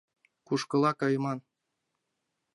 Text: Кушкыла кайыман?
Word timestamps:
Кушкыла 0.47 0.91
кайыман? 0.99 1.39